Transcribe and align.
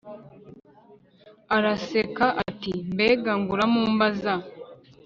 araseka 1.55 2.25
ati"mbega 2.45 3.31
nguramumbaza 3.41 4.33